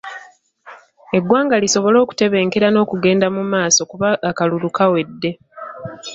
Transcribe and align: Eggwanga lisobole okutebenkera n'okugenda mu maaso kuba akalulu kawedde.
Eggwanga 1.17 1.55
lisobole 1.63 1.97
okutebenkera 2.01 2.67
n'okugenda 2.71 3.27
mu 3.35 3.43
maaso 3.53 3.81
kuba 3.91 4.09
akalulu 4.29 4.67
kawedde. 4.77 5.31